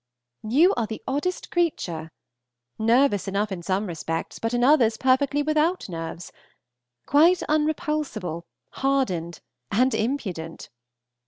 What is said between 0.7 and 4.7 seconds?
are the oddest creature! Nervous enough in some respects, but in